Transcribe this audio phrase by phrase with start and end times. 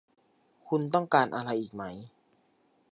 [0.67, 1.83] คุณต้องการอะไรอีกไหม